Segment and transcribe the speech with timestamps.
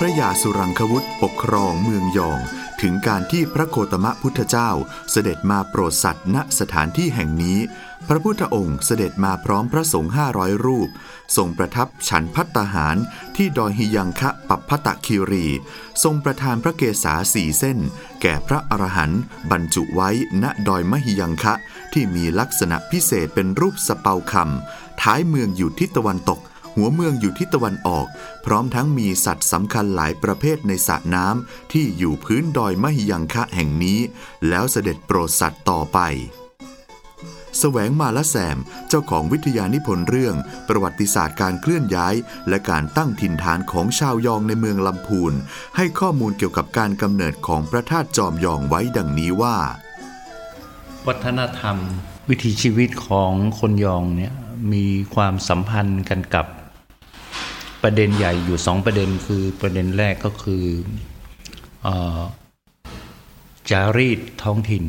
[0.00, 2.40] พระยาสุรังควุฒปกครองเมืองยอง
[2.82, 4.70] ถึงการที่พระโคตมะพุทธเจ้า
[5.10, 7.58] เสด็จมาโปรดสัตว์ณสถานที่แห่งนี้
[8.08, 10.88] พระพุทธองค์เสด็จมาพร้อมพระสงฆ์ห้าร้อยรูป
[11.36, 12.96] ทรงประทับฉันพัตตาหาร
[13.36, 15.46] ที่ดอยฮิยังคะปัปพตะคิรี
[16.02, 17.78] ทรงประทานพระเกศาสี่เส้น
[18.22, 20.10] แก่พระอรหันต์บรรจุไว้
[20.42, 21.54] ณดอยมหิยังคะ
[21.92, 26.40] ที่มีลักษณะพิเศษเป็นรูปสเปาคำท้ายเมืองอยู่ทิศตะวันตก
[26.76, 28.06] หัวเมืองอยู่ทิศตะวันออก
[28.44, 33.98] พร้อมทั้งมีสัตว์สำคัญหลายประเภทในสระน้ำที่อยู่พื้นดอยมหิยังคะแห่งนี้
[34.48, 36.00] แล้วเสด็จโปรดสัตว์ต่อไป
[37.58, 40.34] แสวงมาละแสมเจ้าของวิทยานิพนธ์เรื่อง
[40.68, 42.14] ประวัติศาสตร์การเคลื่อนย้าย
[42.48, 45.32] และการตั้งถิ่นฐานของชาวยองในเมืองลำพูน
[45.76, 49.56] ให้ข้อมูลเกี่ยวกับการกำเนิดของพระธาตุจอมยองไว้ดังนี้ว่า
[51.06, 51.76] วัฒนธรรม
[52.28, 54.32] วิถีชีวิตของคนยองเนี่ย
[54.72, 56.46] มีความสัมพันธ์กันกับ
[57.88, 60.64] ประเด็นใหญ่อยู่สองประเด็นคือประเด็นแรกก็คือ
[61.86, 61.88] อ
[63.70, 64.84] จารีตท้องถิ่น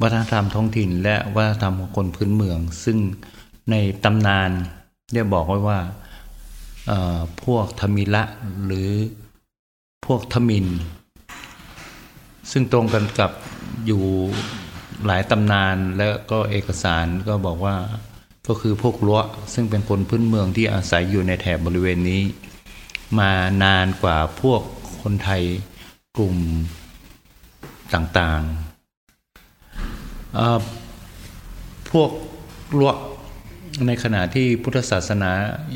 [0.00, 2.98] วัฒนธรรมท้องถิ่น และวัฒนธรรมของคนพื้นเมือง ซึ่ง
[3.70, 4.50] ในตำนาน
[5.14, 5.80] ได้บอกไว้ว่า
[7.44, 8.24] พวกทมิละ
[8.64, 8.90] หรือ
[10.06, 10.66] พวกทมิน
[12.50, 13.30] ซึ่งตรงกันกับ
[13.86, 14.02] อยู่
[15.06, 17.76] หลายตำนานและก็เอกสารก็บอกว่า
[18.48, 19.20] ก็คือพวกล้ว
[19.54, 22.22] ซึ่งเป็นคนพื้นเมืองที่อาศัยอยู่ในแถบบริเวณนี้
[23.18, 23.30] มา
[23.62, 24.60] นานกว่าพวก
[25.02, 25.42] คนไทย
[26.16, 26.36] กลุ่ม
[27.94, 32.10] ต่างๆ พวก
[32.80, 32.92] ล้ว
[33.86, 35.30] ในขณะที่พุทธศาสนา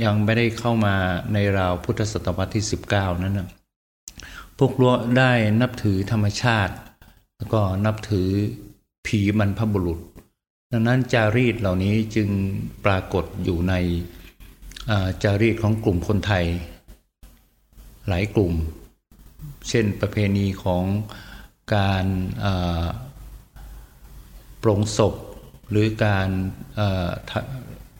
[0.04, 0.94] ยังไม่ได้เข้ามา
[1.32, 3.48] ในราวพุทธศตวรรษที่ 19 นั้นนะ
[4.58, 6.74] พวกล้วได้นับถือธรรมชาติ
[7.36, 8.28] แล้วก็นับถือ
[9.06, 9.98] ผีบรรพบุรุษ
[10.74, 12.28] ดังนั้นจารีตเหล่านี้จึง
[12.84, 13.74] ปรากฏอยู่ใน
[15.22, 16.44] จารีตของกลุ่มคนไทย
[18.08, 18.54] หลายกลุ่ม
[19.68, 20.84] เช่นประเพณีของ
[21.74, 22.06] การ
[24.62, 25.14] ปรงศพ
[25.70, 26.28] หรือการ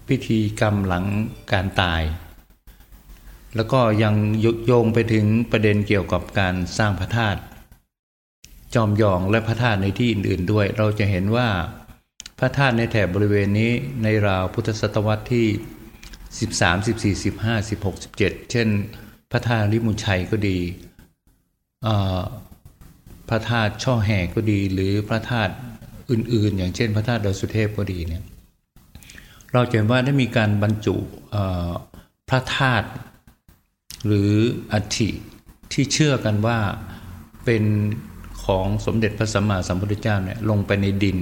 [0.09, 1.05] พิธีกรรมหลัง
[1.53, 2.03] การตาย
[3.57, 4.15] แล้วก็ยัง
[4.67, 7.41] โยงไปถึงประเด็นเกี่ยวกับการสร้างพระธาตุ
[8.75, 11.49] จอมยองและพระธาตุในที่อื่นๆด้วย เราจะเห็นว่า
[12.43, 15.47] พระธาตุในแถบบริเวณนี้ในราวพุทธศตวรรษที่
[16.39, 18.69] 13 14 15 16 17 เช่น
[19.31, 20.59] พระธาตุริมุชัยก็ดี
[23.29, 25.53] พระธาตุช่อแห่ก็ดี หรือพระธาตุ
[26.11, 28.23] อื่นๆ อย่างเช่น พระธาตุดอยสุเทพก็ดีเนี่ย
[29.53, 30.97] เราจะเห็นว่าได้มีการบรรจุ
[32.29, 32.89] พระธาตุ
[34.07, 34.33] หรือ
[34.73, 35.11] อัฐิ
[35.73, 36.59] ที่เชื่อกันว่า
[37.45, 37.65] เป็น
[38.45, 41.19] ของสมเด็จพระสัมมาสัมพุทธเจ้าเนี่ยลงไปในดิน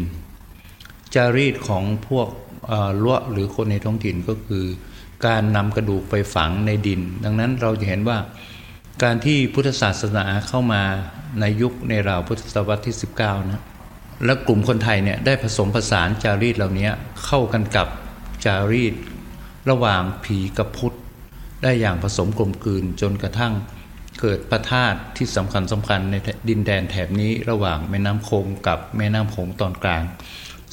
[1.14, 2.28] จารีตของพวก
[3.04, 4.64] ล้วหรือคนในท้องถิ่นก็คือ
[5.26, 8.18] การนำกระดูกไปฝังในดิน ดังนั้นเราจะเห็นว่า
[9.02, 10.82] การที่พุทธศาสนาเข้ามา
[11.40, 13.62] ในยุคในราวพุทธศตวรรษที่ 19 นะ
[14.24, 16.88] และกลุ่มคนไทยเนี่ยได้ผสมผสานจารีตเหล่านี้
[17.24, 17.88] เข้ากันกับ
[18.44, 18.94] จารีต
[19.70, 20.96] ระหว่างผีกับพุทธ
[21.62, 23.52] ได้อย่างผสมกลมกลืนจนกระทั่ง
[24.20, 26.14] เกิดพระธาตที่สำคัญสำคัญใน
[26.48, 30.02] ดินแดนแถบนี้ระหว่างแม่น้ำโขงกับแม่น้ำโขงตอนกลาง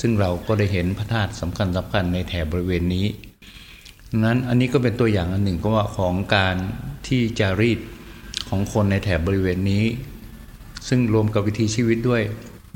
[0.02, 3.06] ซึ่งเราก็ได้เห็นพระธาตุสำคัญสำคัญในแถบบริเวณนี้
[4.24, 6.56] นั้นอันนี้ก็เป็นตัวอย่างอันหนึ่งก็ว่าของการ
[7.08, 7.80] ที่จารีต
[8.50, 9.86] ของคนในแถบบริเวณนี้
[10.88, 12.22] ซึ่งรวมกับวิถีชีวิตด้วย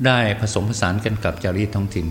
[0.06, 2.06] ได้ผสมผสานกันกับจารีตท้องถิ่น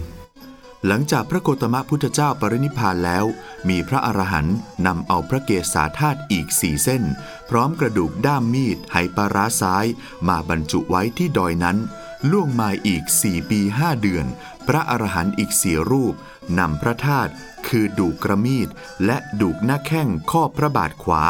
[0.87, 3.25] หลังจากพระโกตมะพุทธเจ้าปรินิพพานแล้ว
[3.69, 4.57] มีพระอรหันต์
[4.87, 7.03] นำเอาพระเกศาธาตุอีกสี่เส้น
[7.49, 9.85] พร้อมกระดูกด้ามมีดไหปาร้าซ้าย
[10.27, 11.77] มาบรรจุไว้ที่ดอยนั้น
[12.31, 14.25] ล่วงมาอีกสี่ปีห้าเดือน
[14.67, 16.13] พระอรหันต์อีกสี่รูป
[16.59, 17.31] นำพระธาตุ
[17.67, 18.67] คือดูกระมีด
[19.05, 21.23] และดูกหน้าแข้งข้อพระบาทขวา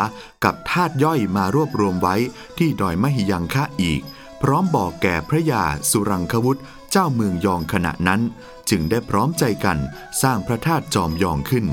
[0.44, 2.16] กับธาตุย่อยมารวบรวมไว้
[2.58, 4.02] ที่ดอยมหิยังคะอีก
[4.42, 6.58] พร้อมบอกแก่พระยาสุรังควุฒ
[6.92, 8.22] เจ้าเมืองยองขณะนั้น
[8.70, 9.78] จึงได้พร้อมใจกัน
[10.22, 11.66] สร้างพระธาตุจอมยองขึ้น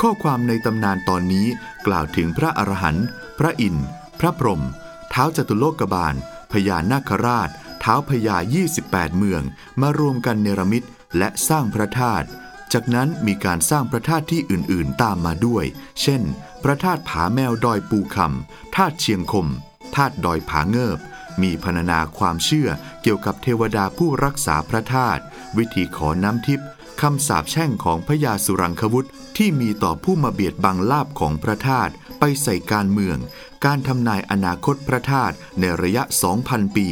[0.00, 1.46] ข้อความในตำนานตอนนี้
[1.86, 3.06] กล่าวถึงพระอรหันต์
[3.38, 3.86] พระอินทร์
[4.20, 4.62] พระพรหม
[5.10, 6.14] เท้าจตุโลกบาล
[6.52, 7.50] พญานาคราช
[7.84, 8.36] ท้าพญา
[8.76, 9.42] 28 เมือง
[9.80, 10.86] มารวมกันเนรมิต
[11.18, 12.26] และสร้างพระธาตุ
[12.72, 15.64] จากนั้นมีการสร้างพระธาตุที่อื่นๆตามมาด้วย
[16.00, 16.22] เช่น
[16.62, 19.48] พระธาตุผาแมวดอยปูคำธาตุเชียงคม
[19.94, 20.98] ธาตุดอยผาเงิบ
[21.42, 22.68] มีพรรณนาความเชื่อ
[23.02, 25.22] เกี่ยวกับเทวดาผู้รักษาพระธาตุ
[25.56, 26.68] วิธีขอน้ำทิพย์
[27.00, 33.18] คำสาปแช่งของพญาสุรังควุธที่มีต่อผู้มาเบียดบังลาบของพระธาตุไปใส่การเมือง
[33.64, 36.02] การทำนายอนาคตพระธาตุในระยะ
[36.40, 36.88] 2,000 ปี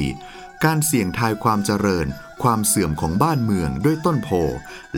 [0.67, 2.07] การเสี่ยงทายความเจริญ
[2.43, 4.31] ความเสื่อมของบ้านเมืองด้วยต้นโพ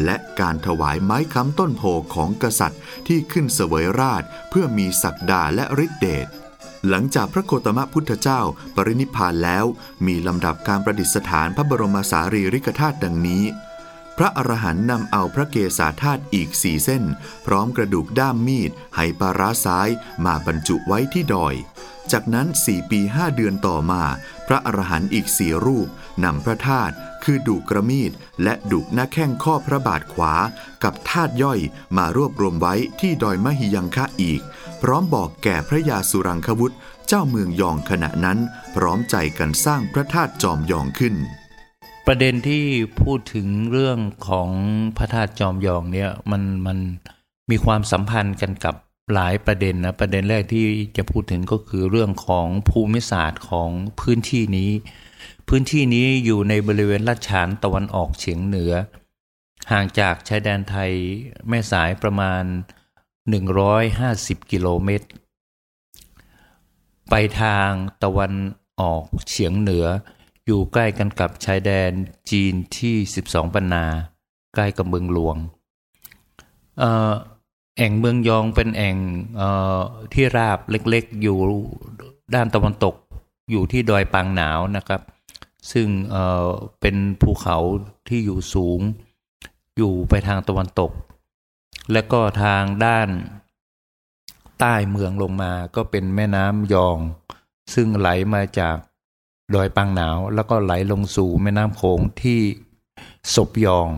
[0.04, 1.82] และการถวายไม้ค้ำต้นโพ
[2.14, 6.26] ของกษัตริย์ที่ขึ้นเสวยราชเพื่อมีศักดาและฤทธิเดช
[6.88, 8.40] หลังจากพระโคตมะพุทธเจ้า
[8.76, 9.64] ปรินิพานแล้ว
[10.06, 13.44] มีลำดับการประดิษฐานพระบรมสารีริกธาตุดังนี้
[14.18, 17.04] พระอรหันต์นำเอาพระเกศาธาตุอีกสี่เส้น
[17.46, 19.88] พร้อมกระดูกด้ามมีดไหปาร้าซ้าย
[20.24, 21.54] มาบรรจุไว้ที่ดอย
[22.12, 24.02] จากนั้นสี่ปีห้าเดือนต่อมา
[24.48, 25.88] พระอรหันต์อีกสี่รูป
[26.24, 26.94] นำพระธาตุ
[27.24, 28.12] คือดุกระมีด
[28.42, 30.34] และดุหน้าแข้งข้อพระบาทขวา
[30.84, 31.60] กับธาตุย่อย
[31.96, 34.40] มารวบรวมไว้ที่ดอยมหิยังคะอีก
[34.82, 36.74] พร้อมบอกแก่พระยาสุรังควุธ
[37.06, 38.38] เจ้าเมืองยองขณะนั้น
[38.74, 41.14] พร้อมใจกันสร้างพระธาตุจอมยองขึ้น
[42.06, 42.64] ประเด็นที่
[43.00, 43.98] พูดถึงเรื่อง
[44.28, 44.50] ของ
[44.96, 46.78] พระธาตุจอมยองเนี่ยมันมัน
[47.50, 48.74] มีความสัมพันธ์กันกับ
[49.14, 50.64] หลายประเด็นนะประเด็นแรกที่
[50.96, 53.70] จะพูดถึงก็คือเรื่องของภูมิศาสตร์ของ
[54.00, 54.70] พื้นที่นี้
[55.48, 58.72] พื้นที่นี้อยู่ในบริเวณลาดฉานตะวันออกเฉียงเหนือ
[59.72, 60.92] ห่างจากชายแดนไทย
[61.48, 62.44] แม่สายประมาณ
[63.26, 65.08] 150 กิโลเมตร
[67.10, 67.70] ไปทาง
[68.02, 68.32] ตะวัน
[68.80, 69.86] ออกเฉียงเหนือ
[70.46, 71.90] อยู่ใกล้กันกับชายแดน
[72.30, 73.84] จีนที่ 12ปันนา
[74.54, 75.36] ใกล้กับเมืองหลวง
[76.78, 77.12] เอ่อ
[77.76, 78.96] แอ่งเมืองยองเป็นแอ่ง
[79.40, 79.42] อ
[79.78, 79.80] อ
[80.12, 81.38] ที่ราบเล็กๆ อยู่
[82.34, 82.94] ด้านตะวันตก
[83.50, 85.00] อยู่ที่ดอยปางหนาวนะครับ
[85.72, 87.56] ซึ่งเเป็นภูเขา
[88.08, 88.80] ที่อยู่สูง
[89.76, 90.92] อยู่ไปทางตะวันตก
[91.92, 93.08] และก็ทางด้าน
[94.58, 96.98] ใต้เมืองลงมาก็เป็นแม่น้ำยอง
[97.74, 98.76] ซึ่งไหลมาจาก
[99.54, 102.40] ดอยปางหนาว แล้วก็ไหลลงสู่แม่น้ำโขงที่
[103.34, 103.88] ศพยอง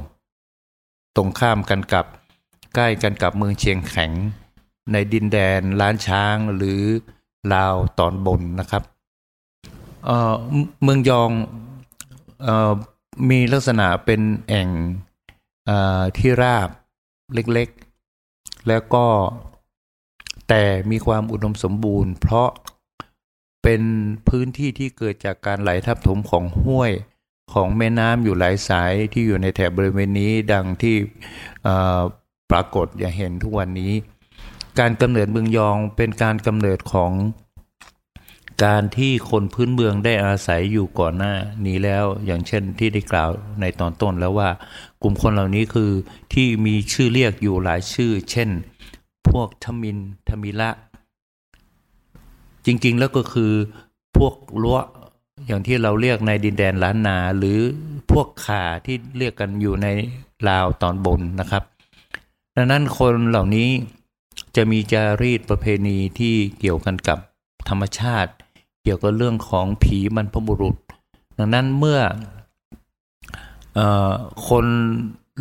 [1.17, 2.07] ตรงข้ามกันกับ
[2.75, 4.13] ใกล้กันกับเมืองเชียงแข็ง
[4.93, 6.83] ในดินแดนล้านช้างหรือ
[7.53, 8.83] ลาวตอนบนนะครับ
[10.05, 11.31] เเมืองยอง
[12.47, 12.73] ออ
[13.31, 14.69] มีลักษณะเป็นแอ่ง
[15.69, 15.73] อ
[16.17, 16.69] ที่ราบ
[17.35, 19.07] เล็กๆ แล้วก็
[20.49, 22.51] แต่มีความอุดมสมบูรณ์ เพราะ
[23.63, 23.83] เป็น
[24.29, 26.93] พื้นที่ที่เกิดจากการไหลทับถมของห้วย
[27.53, 30.97] ของแม่น้ำอยู่หลายสายที่อยู่ในแถบบริเวณนี้ดังที่
[32.51, 33.93] ปรากฏอย่างเห็นทุกวันนี้
[34.79, 37.13] การกำเนิดเมืองยองเป็นการกำเนิดของ
[38.65, 41.35] การที่คนพื้นเมืองได้อาศัยอยู่ก่อนหน้า
[41.67, 43.31] นี้แล้วอย่างเช่นที่ได้กล่าว
[43.61, 44.49] ในตอนต้นแล้วว่า
[45.03, 45.91] กลุ่มคนเหล่านี้คือ
[46.33, 48.51] ที่มีชื่อเรียกอยู่หลายชื่อ เช่น
[49.29, 49.99] พวกทมิน
[50.29, 50.71] ทมิละ
[52.67, 53.53] จริงๆแล้วก็คือ
[54.17, 54.79] พวกล้ว
[55.47, 57.59] อย่างที่เราเรียกในดินแดนล้านนา หรือ
[58.11, 59.89] พวกข่าที่เรียกกันอยู่ใน
[60.49, 61.63] ลาวตอนบนนะครับ
[62.57, 63.69] ดังนั้นคนเหล่านี้
[64.57, 67.19] จะมีจารีตประเพณีที่เกี่ยวกันกับ
[67.69, 68.33] ธรรมชาติ
[68.83, 70.77] เกี่ยวกับเรื่องของผีบรรพบุรุษ
[71.39, 72.01] ดังนั้นเมื่อ
[73.79, 73.81] อ
[74.49, 74.67] คน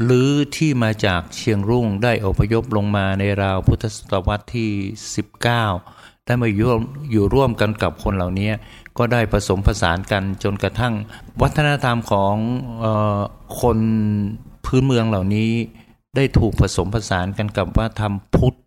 [0.09, 4.69] ลือที่มาจากเชียงรุ่งได้อพยพลงมาในราวพุทธศตวรรษที่
[5.47, 6.69] 19 ได้มาอยู่
[7.11, 8.51] อยู่ร่วมกันกับคนเหล่านี้
[8.97, 10.93] ก็ได้ผสมผสานกันจนกระทั่ง
[11.41, 12.35] วัฒนธรรมของ
[12.83, 12.85] อ
[13.17, 13.19] อ
[13.61, 13.77] คน
[14.65, 15.51] พื้นเมืองเหล่านี้
[16.15, 18.57] ได้ถูกผสมผสานกันกับวัฒนธรรมพุทธ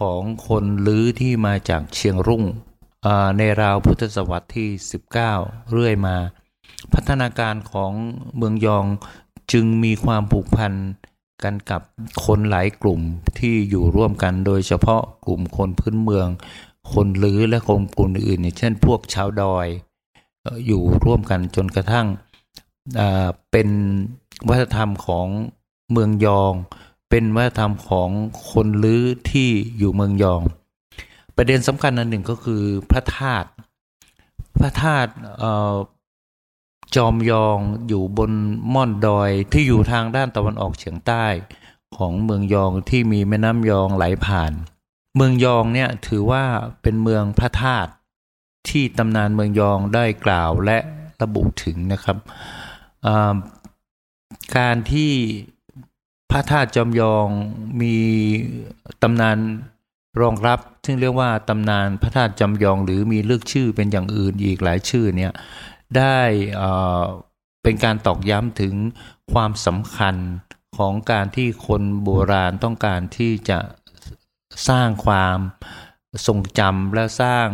[0.00, 2.44] ของคนลือที่มาจากเชียงรุ่ง
[3.38, 4.68] ในราวพุทธศตวรรษที่
[5.20, 6.16] 19 เรื่อยมา
[6.92, 7.92] พัฒนาการของ
[8.36, 8.86] เมืองยอง
[9.52, 10.72] จึงมีความผูกพัน
[11.44, 11.82] กันกับ
[12.24, 13.00] คนหลายกลุ่ม
[13.38, 16.28] ที่อยู่ร่วมกันโดยเฉพาะกลุ่มคนพื้นเมือง
[16.92, 19.66] คนลือและคนกลุ่มอื่นเช่นพวกชาวดอย
[20.66, 22.06] อยู่ร่วมกันจนกระทั่ง
[23.50, 23.68] เป็น
[24.48, 25.26] วัฒนธรรมของ
[25.92, 26.52] เมืองยอง
[27.10, 28.10] เป็นวัฒนธรรมของ
[28.50, 30.42] คนลื้อที่อยู่เมืองยอง
[31.36, 33.48] ประเด็นสำคัญอันหนึ่งก็คือพระธาตุ
[34.60, 35.12] พระธาตุ
[36.96, 38.32] จอมยองอยู่บน
[38.74, 41.24] ม่อนดอยที่อยู่ทางด้านตะวันออกเฉียงใต้
[41.96, 44.52] ของเมืองยองที่มีแม่น้ำยองไหลผ่าน
[45.16, 46.44] เมืองยองเนี่ยถือว่า
[46.82, 47.90] เป็นเมืองพระธาตุ
[48.68, 50.78] ที่ตำนานเมืองยองได้กล่าวและ
[51.22, 52.16] ระบุถึงนะครับ
[54.56, 55.12] การที่
[56.30, 57.28] พระธาตุจอมยอง
[57.80, 57.96] มี
[59.02, 59.38] ตำนาน
[60.20, 65.32] รองรับ ซึ่งเรียกว่าตำนานพระธาตุจำยองหรือมีเลือกชื่อเป็นอย่างอื่นอีกหลายชื่อเนี่ย
[65.96, 66.18] ได้
[66.56, 67.02] เอ่อ
[67.62, 68.74] เป็นการตอกย้ำถึง
[69.32, 70.16] ความสำคัญ
[70.76, 73.58] ของการที่คนโบราณต้องการที่จะ
[74.68, 75.38] สร้างความ
[76.26, 77.48] ทรงจำและสร้าง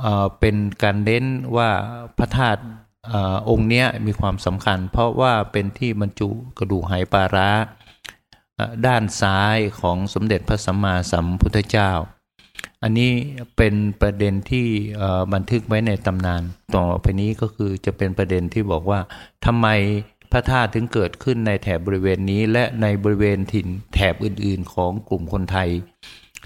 [0.00, 1.24] เเป็นการเน้น
[1.56, 1.70] ว่า
[2.18, 2.62] พระธาตุ
[3.10, 3.14] อ
[3.50, 6.28] องค์เนี้ยมีความสำคัญ เพราะว่าเป็นที่บรรจุ
[6.58, 7.50] กระดูกไหปาร้า
[8.86, 11.90] ด้านซ้ายของสมเด็จพระสัมมาสัมพุทธเจ้า
[12.82, 13.12] อันนี้
[13.56, 14.66] เป็นประเด็นที่
[15.32, 16.42] บันทึกไว้ในตำนาน
[16.76, 19.00] ต่อไปนี้ก็คือจะเป็นประเด็นที่บอกว่า
[19.44, 19.68] ทำไม
[20.32, 25.68] พระธาตุถึงเกิดขึ้นในแถบบริเวณนี้ และในบริเวณถิ่นแถบอื่นๆ ของกลุ่มคนไทย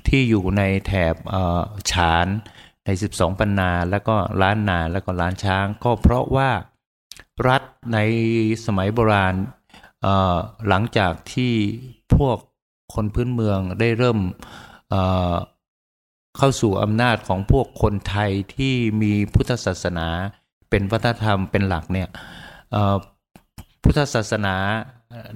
[0.09, 1.15] ที่อยู่ในแถบ
[1.91, 2.27] ฉาน
[2.87, 6.51] ใน 12 ปันนาแล้วก็ล้านนาแล้วก็ล้านช้าง ก็เพราะว่า
[7.49, 7.63] รัฐ
[7.93, 7.99] ใน
[8.67, 9.35] สมัยโบราณ
[10.69, 11.53] หลังจากที่
[12.15, 12.39] พวก
[12.95, 14.19] คนพื้นเมืองได้เริ่ม
[14.91, 20.09] เเข้าสู่อำนาจของพวกคนไทยที่มีพุทธศาสนา
[20.71, 22.09] เป็นวัฒนธรรมเป็นหลักเนี่ย
[23.83, 24.55] พุทธศาสนา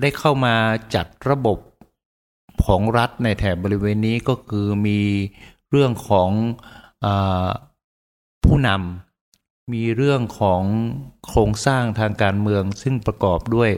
[0.00, 0.54] ได้เข้ามา
[0.94, 1.58] จัดระบบ
[2.64, 5.00] ของรัฐในแถบบริเวณนี้ก็คือมี
[5.70, 6.30] เรื่องของ
[8.44, 10.62] ผู้นำมีเรื่องของ
[11.26, 13.70] โครงสร้างทางการเมือง ซึ่งประกอบด้วย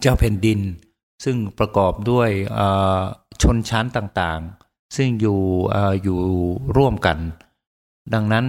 [0.00, 0.60] เจ้าแผ่นดิน
[1.24, 2.30] ซึ่งประกอบด้วย
[3.42, 5.40] ชนชั้นต่างๆ ซึ่งอยู่
[5.74, 6.18] อาอยู่
[6.76, 7.18] ร่วมกัน
[8.14, 8.44] ดังนั้น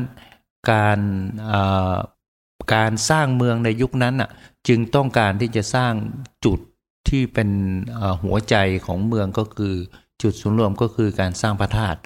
[0.72, 1.00] การ
[2.74, 4.30] การสร้างเมืองในยุคนั้นน่ะ
[4.68, 5.94] จึงต้องการที่จะสร้าง
[6.46, 6.60] จุด
[7.10, 7.50] ที่เป็น
[8.24, 9.74] หัวใจของเมืองก็คือ
[10.22, 12.00] จุดศูนย์รวมก็คือการสร้างพระธาตุ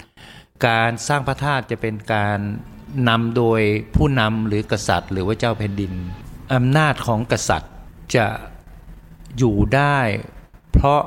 [0.66, 2.38] การสร้างพระธาตุจะเป็นการ
[3.08, 3.60] นำโดย
[3.96, 5.92] ผู้นำหรือกษัตริย์ หรือว่าเจ้าแผ่นดิน
[6.54, 7.72] อำนาจของกษัตริย์
[8.16, 8.26] จะ
[9.38, 9.98] อยู่ได้
[10.72, 11.00] เพราะ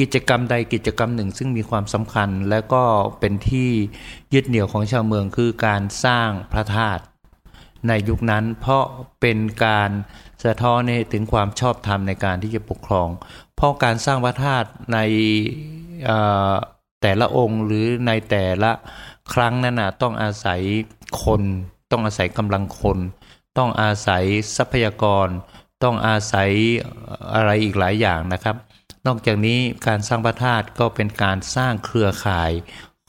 [0.00, 2.84] กิจกรรมใดกิจกรรมหนึ่งซึ่งมีความสำคัญ และก็
[3.20, 3.70] เป็นที่
[4.34, 7.02] ยึดเหนี่ยวของชาวเมืองคือการสร้างพระธาตุ
[7.88, 8.84] ในยุคนั้นเพราะ
[9.20, 9.90] เป็นการ
[10.44, 10.78] สะท้อน
[11.12, 13.08] ถึงความชอบธรรมในการที่จะปกครอง
[13.56, 14.98] เพราะการสร้างพระธาตุใน
[17.02, 18.70] แต่ละองค์หรือในแต่ละ
[19.32, 20.60] ครั้งนั้นนะต้องอาศัย
[21.24, 21.42] คน
[21.90, 22.98] ต้องอาศัยกำลังคน
[23.58, 24.24] ต้องอาศัย
[24.56, 25.28] ทรัพยากร
[25.82, 26.50] ต้องอาศัย
[27.34, 28.56] อะไรอีกหลายอย่างนะครับ
[29.06, 32.52] นอกจากนี้การสร้างพระธาตุก็เป็นการสร้างเครือข่าย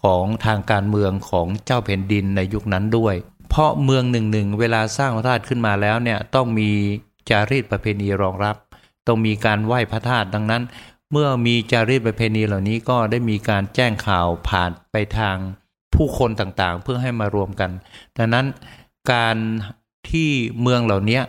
[0.03, 3.15] ของทางการเมืองของเจ้าแผ่นดินในยุคนั้นด้วย
[3.49, 6.69] เพราะเมืองหนึ่งหนึ่งเวลาสร้างพระธาตุขึ้นมาแล้วเนี่ยต้องมี
[7.29, 8.55] จารีตประเพณีรองรับ
[9.07, 10.63] ต้องมีการไหว้พระธาตุดังนั้น
[11.13, 15.37] เมื่อมีจารีตประเพณีเหล่านี้ก็ได้มีการแจ้งข่าวผ่านไปทาง
[15.95, 17.71] ผู้คนต่างๆ เพื่อให้มารวมกัน
[18.17, 18.45] ดังนั้น
[19.11, 19.37] การ
[20.09, 20.29] ที่
[20.61, 21.21] เมืองเหล่านี้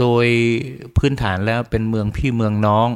[0.00, 0.26] โดย
[0.96, 2.88] พื้นฐานแล้วเป็นเมืองพี่เมืองน้อง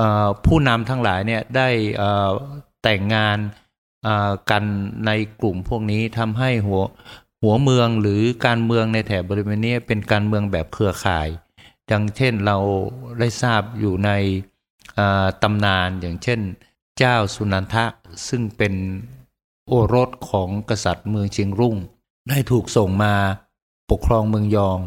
[0.00, 0.02] อ
[0.46, 1.68] ผู้นำทั้งหลายเนี่ยได้
[2.82, 3.38] แต่งงาน
[4.50, 4.64] กัน
[5.06, 5.10] ใน
[5.40, 6.82] กลุ่มพวกนี้ทำให้หัว
[7.42, 11.28] หัวเมืองหรือการเมืองในแถบบริเวณนี้เป็นการเมืองแบบเครือข่าย
[11.90, 12.58] ดังเช่นเรา
[13.18, 14.10] ได้ทราบอยู่ใน
[15.42, 16.40] ตำนานอย่างเช่น
[16.98, 17.84] เจ้าสุนันทะ
[18.28, 18.74] ซึ่งเป็น
[19.68, 21.76] โอรสของกษัตริย์เมืองเชียงรุ่ง
[22.28, 23.14] ได้ถูกส่งมา
[23.90, 24.78] ปกครองเมืองยอง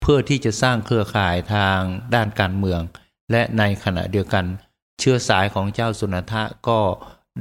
[0.00, 1.78] เพื่อที่จะสร้างเครือข่ายทาง
[2.14, 2.80] ด้านการเมือง
[3.30, 4.44] และในขณะเดียวกัน
[4.98, 6.80] เชื้อสายของเจ้าสุนันทะก็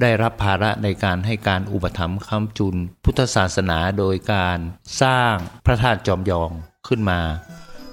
[0.01, 4.59] ได้รับภาระในการให้การอุปถัมภ์ค้ำจุน พุทธศาสนาโดยการ
[5.01, 5.33] สร้าง
[5.65, 6.51] พระธาตุจอมยอง
[6.87, 7.19] ขึ้นมา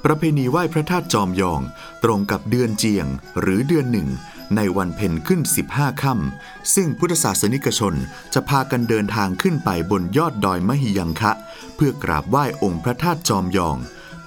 [0.04, 1.60] ประเพณีไหว้พระธาตุจอมยอง
[2.04, 3.06] ตรงกับเดือนเจียง
[3.40, 4.08] หรือเดือนหนึ่ง
[4.56, 7.94] ในวันเพ็ญขึ้น 15ค่ำซึ่งพุทธศาสนิกชน
[8.34, 11.32] จะพากันเดินทางขึ้นไปบนยอดดอยมหิยังคะ
[11.74, 13.76] เพื่อกราบไหว้องค์พระธาตุจอมยอง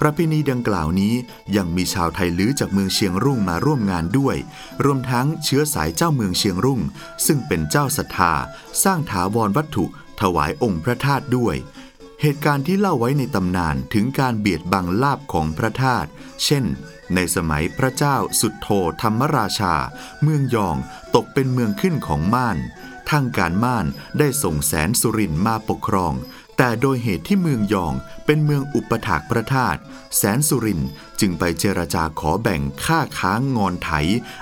[0.01, 1.13] ประเพณีดังกล่าวนี้
[1.55, 4.35] ยังมีชาวไทยลื้อจากเมืองเชียงรุ่งมาร่วมงานด้วย
[4.83, 6.81] รวมทั้งเชื้อสายเจ้าเมืองเชียงรุ่ง
[7.25, 8.33] ซึ่งเป็นเจ้าศรัทธา
[8.83, 9.85] สร้างถาวรวัตถุ
[10.21, 11.55] ถวายองค์พระธาตุด้วย
[12.21, 16.09] เหตุการณ์ที่เล่าไว้ในตำนานถึงการเบียดบังลาบของพระธาตุ
[16.43, 16.65] เช่น
[17.15, 18.69] ในสมัยพระเจ้าสุดโท
[19.01, 19.75] ธรรมราชา
[20.21, 20.75] เมืองยอง
[21.15, 22.57] ตกเป็นเมืองขึ้นของม่าน
[23.09, 23.85] ทางการม่าน
[24.19, 26.13] ได้ส่งแสนสุรินมาปกครอง
[26.57, 27.93] แต่โดยเหตุที่เมืองยอง
[28.25, 29.79] เป็นเมืองอุปถากพระธาตุ
[30.17, 30.81] แสนสุริน
[31.19, 33.89] จึงไปเจรจาขอแบ่งค่าค้างงอนไถ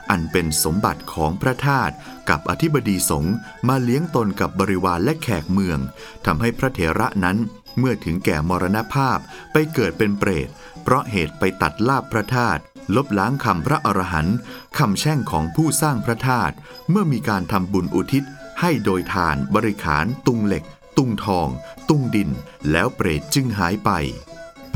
[0.09, 1.93] อันเป็นสมบัติของพระธาตุ
[2.29, 3.35] กับอธิบดีสงฆ์
[3.67, 5.79] มาเลี้ยงตนกับบริวารและแขกเมือง
[6.25, 7.37] ทำให้พระเถระนั้น
[7.77, 9.17] เมื่อถึงแก่มรณภาพ
[9.51, 10.49] ไปเกิดเป็นเปรต
[10.83, 12.61] เพราะเหตุไปตัดลาบพระธาตุ
[12.95, 14.37] ลบล้างคำพระอรหันต์
[14.77, 16.53] คำแช่งของผู้สร้างพระธาตุ
[16.89, 18.23] เมื่อมีการทำบุญอุทิศ
[18.61, 20.63] ให้โดยทานบริขาร ตุงเหล็ก
[20.97, 21.47] ตุงทอง
[21.89, 22.29] ตุงดิน
[22.71, 23.89] แล้วเปรตจึงหายไป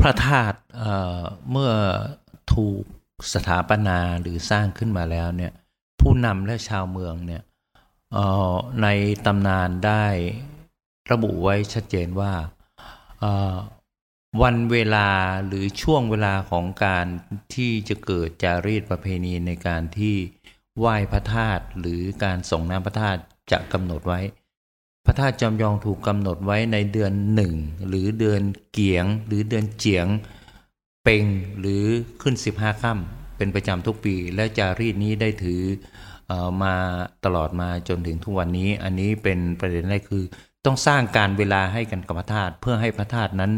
[0.00, 1.72] พระธาตุเเมื่อ
[2.54, 2.84] ถูก
[3.32, 5.52] สถาปนาหรือสร้างขึ้นมาแล้วเนี่ย
[6.00, 7.42] ผู้นำและชาวเมืองเนี่ย
[8.82, 8.86] ใน
[9.26, 10.04] ตำนานได้
[11.10, 12.32] ระบุไว้ชัดเจนว่า
[14.42, 15.08] วันเวลา
[15.46, 17.06] หรือช่วงเวลาของการ
[17.54, 20.16] ที่จะเกิดจารีตประเพณีในการที่
[20.78, 24.20] ไหว้พระธาตุหรือการส่งน้ำพระธาตุจะกำหนดไว้
[25.06, 27.54] พระธาตุจำยองถูกกำหนดไว้ในเดือนหนึ่ง
[27.88, 30.06] หรือเดือนเกียง หรือเดือนเจียง
[31.02, 31.24] เป่ง
[31.60, 31.84] หรือ
[32.22, 35.62] ขึ้น15ค่ำเป็นประจำทุกปี และจารีตนี้ได้ถือ
[36.30, 36.74] ออมา
[37.24, 40.24] ตลอดมาจนถึงทุกวันนี้ อันนี้เป็นประเด็นแรกคือ
[40.64, 43.52] ต้องสร้างการเวลาให้กันกับพระธาตุเพื่อให้พระธาตุนั้น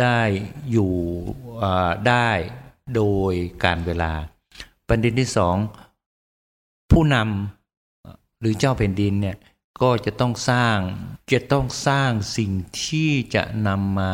[0.00, 0.20] ได้
[0.70, 0.92] อยู่
[2.08, 2.30] ได้
[2.96, 3.32] โดย
[3.64, 4.12] การเวลา
[4.88, 5.56] ประเด็นที่สอง
[6.90, 9.36] ผู้นำหรือเจ้าแผ่นดินเนี่ย
[9.82, 10.76] ก็จะต้องสร้าง
[11.32, 12.52] จะต้องสร้างสิ่ง
[12.84, 14.12] ที่จะนำมา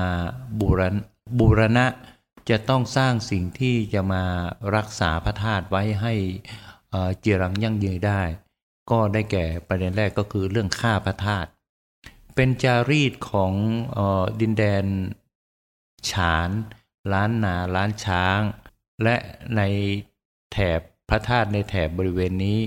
[0.61, 0.97] บูรณ
[1.39, 1.87] บูรณะ
[2.51, 4.25] จะต้องสร้างสิ่งที่จะมา
[4.77, 6.15] รักษาพระธาตุไว้ให้
[6.91, 8.21] เอ่อเจรังยั่งยืนได้
[8.91, 11.49] ก็ได้แก่ประเด็นแรกก็คือเรื่องฆ่าพระธาตุ
[12.35, 13.53] เป็นจารีตของ
[13.97, 14.85] ออดินแดน
[16.11, 16.51] ฉาน
[17.13, 18.41] ล้านนาล้านช้าง
[19.03, 19.17] และ
[19.57, 19.61] ใน
[20.53, 22.61] แถบพระธาตุในแถบบริเวณนี้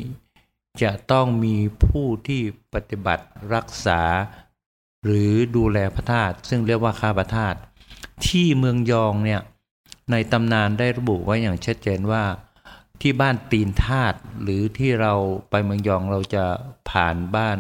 [0.82, 2.42] จะต้องมีผู้ที่
[2.74, 4.02] ปฏิบัติรักษา
[5.06, 7.58] หรือดูแลพระธาตุซึ่งเรียกว่าข้าพระธาตุ
[8.28, 9.42] ที่เมืองยองเนี่ย
[10.12, 12.24] ในตำนานได้ระบุไว้อย่างชัดเจนว่า
[13.02, 15.14] ที่บ้านตีนธาตุหรือที่เรา
[15.50, 16.46] ไปเมืองยองเราจะ
[16.90, 17.58] ผ่านบ้าน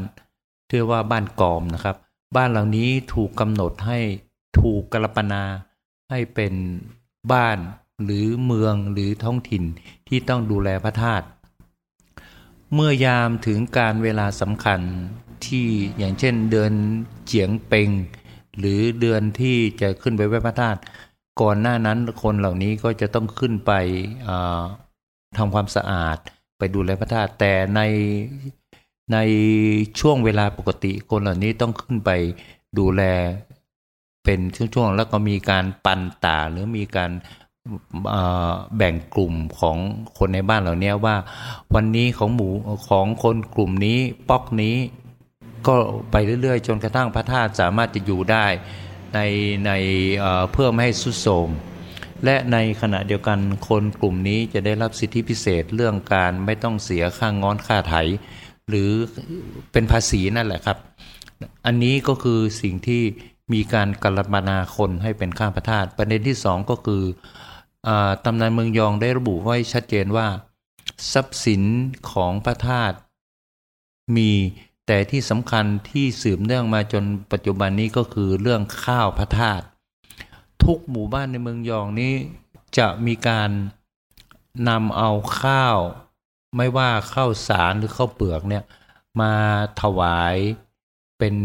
[0.75, 1.95] เรียกว่าบ้านกอมนะครับ
[2.35, 3.99] บ้านเหล่านี้ถูกกำหนดให้
[4.59, 5.43] ถูกกรปนา
[6.09, 6.53] ให้เป็น
[7.31, 7.57] บ้าน
[8.03, 9.63] หรือเมืองหรือท้องถิ่น
[10.07, 11.25] ที่ต้องดูแลพระธาตุ
[12.73, 14.79] เมื่อยามถึงการเวลาสำคัญ
[15.45, 15.67] ที่
[15.97, 16.73] อย่างเช่นเดือน
[17.25, 17.89] เจียงเปง
[18.57, 20.79] หรือเดือนที่จะขึ้นไปไหว้พระธาตุ
[21.41, 23.71] ก่อนหน้านั้นคนเหล่านี้ก็จะต้องขึ้นไป
[25.37, 26.17] ทำความสะอาด
[26.57, 27.81] ไปดูแลพระธาตุแต่ใน
[29.13, 29.17] ใน
[29.99, 32.11] ช่วงเวลาปกติคนเหล่านี้ต้องขึ้นไป
[32.77, 33.01] ดูแล
[34.23, 34.39] เป็น
[34.75, 37.11] ช่วงๆ แล้วก็มีการปันตาหรือมีการ
[38.77, 39.77] แบ่งกลุ่มของ
[40.17, 41.15] คนในบ้านเหล่านี้ว่า
[41.73, 42.49] วันนี้ของหมู
[42.89, 44.75] ของคนกลุ่มนี้ป๊อกนี้
[45.67, 45.75] ก็
[46.11, 48.45] ไปเรื่อยๆ จนกระทั่งพระธาตุสามารถจะอยู่ได้
[49.13, 49.19] ใน
[49.65, 49.71] ใน
[50.51, 51.49] เพื่อไม่ให้สุดโทม
[52.25, 57.95] และในขณะเดียวกันคนกลุ่มนี้จะได้รับสิทธิพิเศษเรื่องการไม่ต้องเสียค่างง้อนค่าไถ
[58.69, 58.91] หรือ
[59.71, 60.77] เป็นภาษีนั่นแหละครับ
[61.65, 63.03] อันนี้ก็คือสิ่งที่
[63.53, 67.03] มีการกรบนาคนให้เป็นข้าพระธาตุประเด็นที่สองก็คือ
[67.87, 67.89] อ
[68.25, 70.27] ตำนานเมืองยองได้ระบุไว้ชัดเจนว่า
[71.13, 71.63] ทรัพย์สิน
[72.11, 72.97] ของพระธาตุ
[74.15, 74.31] มี
[74.87, 79.65] แต่ที่สำคัญที่สืบเนื่องมาจนปัจจุบันนี้ก็คือเรื่องข้าวพระธาตุ
[80.63, 82.13] ทุกหมู่บ้านในเมืองยองนี้
[82.77, 83.49] จะมีการ
[84.69, 85.77] นำเอาข้าว
[86.55, 88.63] ไม่ว่าข้าวสารหรือข้าวเปลือกเนี่ย
[89.21, 89.33] มา
[89.81, 90.35] ถวาย
[91.19, 91.35] เป็น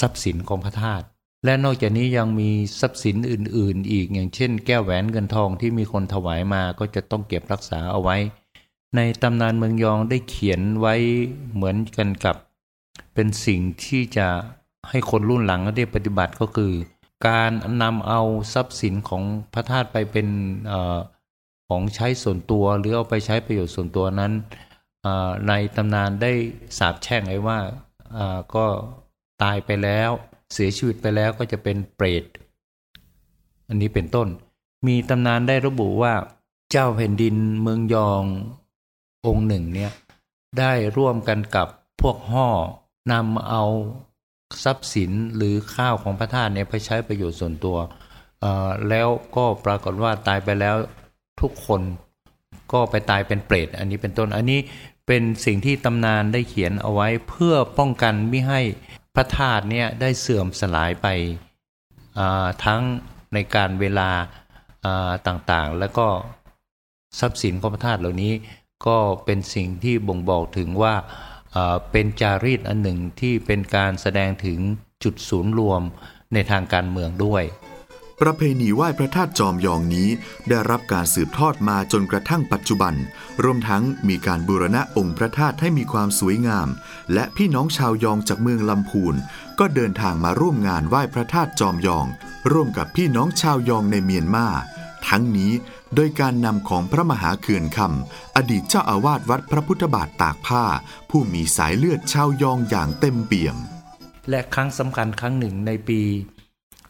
[0.00, 1.06] ทรัพย์สินของพระธาตุ
[1.44, 8.16] และนอกจากนี้ยังมีทรัพย์สินอื่น ๆ อีกอย่างเช่น แก้วแหวนเงินทองที่มีคนถวายมาก็จะต้องเก็บรักษาเอาไว้
[8.96, 10.94] ในตำนานเมืองยองได้เขียนไว้
[11.54, 12.36] เหมือนกันกับ
[13.14, 14.28] เป็นสิ่งที่จะ
[14.88, 16.72] ให้คนรุ่นหลังได้ปฏิบัติก็คือ
[17.26, 17.50] การ
[17.82, 18.20] นำเอา
[18.52, 20.28] ทรัพย์สินของพระธาตุไปเป็น
[20.68, 24.32] เของใช้ส่วนตัวหรือเอาไปใช้ประโยชน์ส่วนตัวนั้น
[25.48, 26.32] ในตำนานได้
[26.78, 27.58] สาบแช่งไว้ว่า
[28.54, 28.66] ก็
[29.42, 30.10] ตายไปแล้ว
[30.54, 32.24] เสียชีวิตไปแล้วก็จะเป็นเปรต
[33.68, 34.28] อันนี้เป็นต้น
[34.86, 36.14] มีตำนานได้ระบุว่า
[36.70, 38.24] เจ้าแผ่นดินเมืองยอง
[39.26, 39.92] องค์หนึ่งเนี่ย
[40.58, 41.68] ได้ร่วมกันกับ
[42.00, 42.48] พวกห่อ
[43.12, 43.64] นำเอา
[44.64, 47.76] ทรัพย์สินหรือข้าวของพระธาตุเนี่ยไปใช้ประโยชน์ส่วนตัว
[48.88, 50.76] แล้วก็ปรากฏว่าตายไปแล้ว
[51.40, 51.82] ทุกคน
[52.72, 54.60] ก็ไปตายเป็นเปรต อันนี้เป็นต้น อันนี้
[55.06, 58.60] เป็นสิ่งที่ตำนานได้เขียนเอาไว้เพื่อป้องกันไม่ให้
[59.14, 61.06] พระธาตุเนี่ยได้เสื่อมสลายไป
[62.64, 62.82] ทั้ง
[63.34, 64.10] ในการเวลา
[65.26, 66.06] ต่างๆ แล้วก็
[67.18, 68.32] ทรัพย์สินของพระธาตุเหล่านี้
[68.86, 70.94] ก็เป็นสิ่งที่บ่งบอกถึงว่า
[71.92, 74.58] เป็นจารีตอันหนึ่งที่เป็นการแสดงถึง
[75.04, 75.82] จุดศูนย์รวม
[76.34, 77.42] ในทางการเมืองด้วย
[78.22, 80.08] ประเพณีไหว้พระธาตุจอมยองนี้
[80.48, 82.94] ได้รับการสืบทอดมาจนกระทั่งปัจจุบัน
[83.44, 86.68] รวมทั้งมีการบูรณะองค์พระธาตุให้มีความสวยงาม
[87.12, 89.14] และพี่น้องชาวยองจากเมืองลำพูน
[89.58, 92.06] ก็เดินทางมาร่วมงานไหว้พระธาตุจอมยอง
[92.52, 94.46] ร่วมกับพี่น้องชาวยองในเมียนมา
[95.08, 95.52] ทั้งนี้
[95.94, 100.64] โดยการนำของพระมหาเขื่อนคำอดีตเจ้าอาวาสวัดพระพุทธบาทตากผ้า
[101.10, 103.56] ผู้มีสายเลือดชาวยองอย่างเต็มเปี่ยม
[104.30, 106.00] และครั้งสำคัญครั้งหนึ่งในปี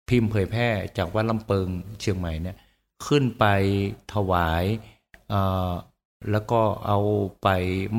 [0.09, 1.67] พิมพ์เผยแพร่จากวัดลำเปิง
[1.99, 2.55] เชียงใหม่เนี่ย
[3.07, 3.45] ขึ้นไป
[4.13, 4.63] ถวาย
[6.31, 6.99] แล้วก็เอา
[7.43, 7.47] ไป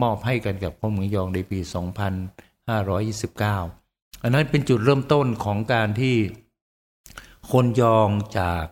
[0.02, 6.16] มอบให้กันกับคนเมืองยองในปี 2529 อันนั้นเป็นจุดเริ่มต้นของการที่
[7.52, 8.64] คนยองจาก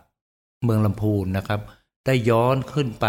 [0.63, 1.61] เมืองลำพูนนะครับ
[2.05, 3.05] ได้ย้อนขึ้นไป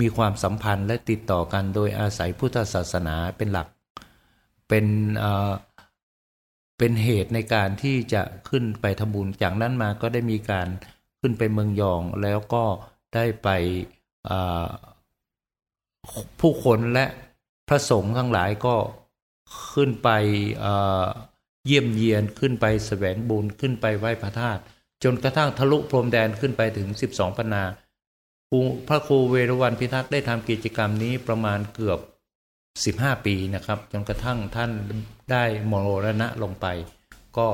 [0.00, 3.68] มีความสัมพันธ์และติดต่อกันโดยอาศัยพุทธศาสนาเป็นหลัก
[4.68, 4.86] เป็น
[6.78, 10.68] เป็นเหตุในการที่จะขึ้นไปทำบุญ จากนั้นมาก็ได้มีการ
[11.20, 12.64] ขึ้นไปเมืองยองแล้วก็
[13.14, 13.48] ได้ไป
[16.40, 17.06] ผู้คนและ
[17.68, 18.76] พระสงฆ์ทั้งหลายก็
[19.74, 20.10] ขึ้นไป
[21.66, 24.62] เยี่ยมเยียนขึ้นไปแสวงบุญขึ้นไปไหว้พระธาตุ
[25.04, 27.62] จนกระทั่งทะลุพรมแดนขึ้นไปถึง 12ปนา
[28.88, 31.98] พระครูเวรวันพิทักษ์ได้ทำกิจกรรมนี้ประมาณเกือบ
[32.84, 34.70] 15 ปีนะครับ จนกระทั่งท่าน
[35.30, 36.66] ได้มรณะลงไป
[37.38, 37.48] ก็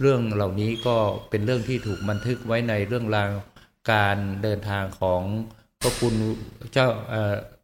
[0.00, 0.96] เรื่องเหล่านี้ก็
[1.30, 3.30] เป็นเรื่องที่ถูกบันทึกไว้ในเรื่องราว
[3.92, 5.22] การเดินทางของ
[5.80, 6.14] พระคุณ
[6.72, 6.88] เจ้า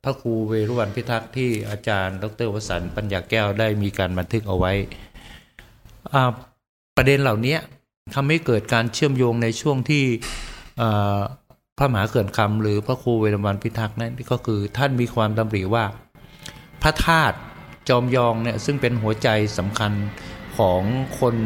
[0.04, 4.72] พระครูเวรุวันพิทักษ์ที่อาจารย์ ดรวสันต์ปัญญาแก้วได้มีการบันทึกเอาไว้
[6.96, 7.56] ประเด็นเหล่านี้
[8.14, 10.04] ทำให้เกิดการเชื่อมโยงในช่วงที่
[11.78, 15.84] พระมหาเกิดคำหรือพระครูเวรุวันพิทักษ์นั้นก็คือท่านมีความดำริว่า
[16.84, 17.36] พระธาตุ
[17.88, 19.92] จอมยองเนี่ยซึ่งเป็นหัวใจสำคัญ
[20.56, 20.82] ของ
[21.18, 21.36] คน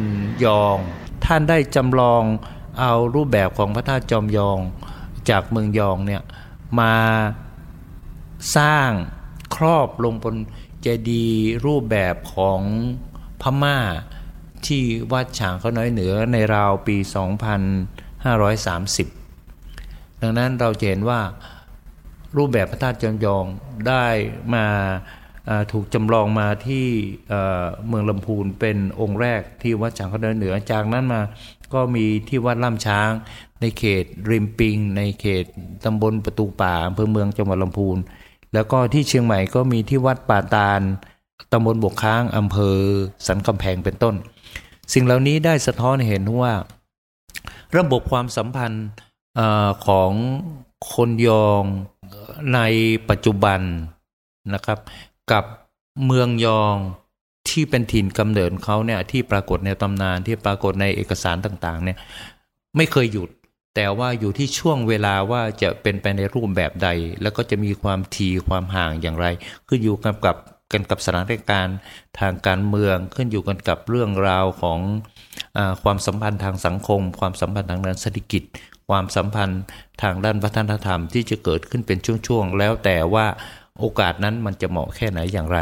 [0.45, 0.77] ยอง
[1.25, 2.23] ท่านได้จำลอง
[2.79, 4.59] เอารูปแบบของพระธาตุจอมยอง
[5.29, 6.21] จากเมืองยองเนี่ย
[6.79, 6.95] มา
[8.57, 8.89] สร้าง
[9.55, 10.35] ครอบลงบน
[10.81, 12.61] เจดีย์รูปแบบของ
[13.41, 13.77] พม่า
[14.65, 16.97] ที่วัดฉางเขาน้อยเหนือในราวปี
[19.39, 21.21] 2530 ดังนั้นเราเห็นว่า
[22.37, 23.45] รูปแบบพระธาตุจอมยอง
[23.87, 24.05] ได้
[24.55, 24.65] มา
[25.71, 26.85] ถูกจำลองมาที่
[27.87, 31.21] เมืองลำพูนเป็นองค์แรกที่วัดฉางเขาน้อยเหนือ จากนั้นมา
[31.73, 33.09] ก็มีที่วัดล่ำช้าง
[33.61, 35.45] ในเขตริมปิง ในเขต
[35.85, 37.97] ตำบลประตูป่าอำเภอเมืองจังหวัดลำพูน
[38.53, 40.81] แล้วก็ที่เชียงใหม่ก็มีที่วัดป่าตาล
[41.51, 42.77] ตำบลบกค้างอำเภอ
[43.27, 44.15] สันกำแพงเป็นต้น
[44.93, 46.53] สิ่งเหล่านี้ได้สะท้อนเห็นว่า
[47.77, 48.87] ระบบความสัมพันธ์
[49.87, 50.11] ของ
[50.93, 51.63] คนยอง
[52.53, 52.59] ใน
[53.09, 53.59] ปัจจุบัน
[54.53, 54.79] นะครับ
[55.31, 55.43] กับ
[56.05, 56.75] เมืองยอง
[57.49, 61.97] ที่เป็นถิ่นกำเนิดเขาเนี่ยที่ปรากฏในตำนานที่ปรากฏในเอกสารต่างๆ เนี่ย
[62.75, 63.29] ไม่เคยหยุด
[63.75, 66.89] แต่ว่าอยู่ที่ช่วงเวลาว่าจะเป็นไปในรูปแบบใด
[67.21, 69.27] แล้วก็จะมีความทีความห่างอย่างไร
[69.67, 70.37] ขึ้นอยู่กับกับ
[70.71, 71.77] กันกับสถานการณ์
[72.19, 74.79] ทางการเมืองขึ้นอยู่กันกับเรื่องราวของ
[75.57, 78.43] อความสัมพันธ์ทางสังคม ความสัมพันธ์ทางด้านเศรษฐกิจ
[78.89, 79.61] ความสัมพันธ์
[80.03, 83.25] ทางด้านวัฒนธรรมที่จะเกิดขึ้นเป็นช่วงๆแล้วแต่ว่า
[83.79, 85.59] โอกาสนั้นมันจะเหมาะแค่ไหนอย่างไร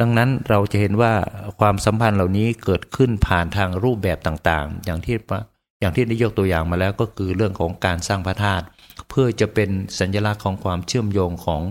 [0.00, 1.12] ดังนั้นเราจะเห็นว่า
[1.60, 5.16] ความสัมพันธ์เหล่านี้เกิดขึ้นผ่านทางรูปแบบต่างๆ อย่างที่
[5.80, 8.64] อย่างที่ได้ยกตัวอย่างมาแล้วก็คือเรื่องของการสร้างพระธาตุ
[9.08, 11.62] เพื่อจะเป็นสัญลักษณ์ของความเชื่อมโยงของ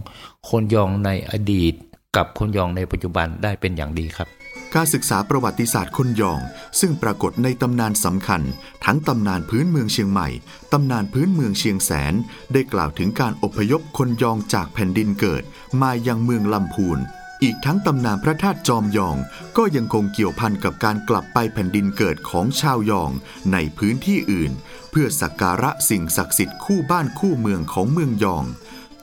[0.49, 1.73] คนยองในอดีต
[2.15, 4.29] กับคนยองในปัจจุบันได้เป็นอย่างดีครับ
[4.75, 6.39] การศึกษาประวัติศาสตร์คนยอง
[6.79, 8.41] ซึ่งปรากฏในตำนานสำคัญ
[8.85, 10.29] ทั้งตำนานพื้นเมืองเชียงใหม่
[10.71, 12.13] ตำนานพื้นเมืองเชียงแสน
[12.53, 15.43] ได้กล่าวถึงการอพยพคนยองจากแผ่นดินเกิด
[15.81, 16.99] มายังเมืองลำพูน
[17.43, 19.17] อีกทั้งตำนานพระธาตุจอมยอง
[19.57, 23.11] ก็ยังคงเกี่ยวพันกับการกลับไปแผ่นดินเกิดของชาวยอง
[23.53, 24.51] ในพื้นที่อื่น
[24.91, 28.45] เพื่อสักการะสิ่งศักดิ์สิทธิ์คู่บ้านคู่เมืองของเมืองยอง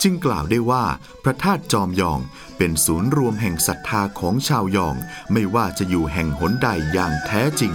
[0.02, 0.84] จึงกล่าวได้ว่า
[1.24, 2.20] พระธาตุจอมยอง
[2.56, 4.96] เป็นศูนย์รวมแห่งศรัทธาของชาวยอง
[5.32, 7.74] ไม่ว่าจะอยู่แห่งหนใดอย่างแท้จริง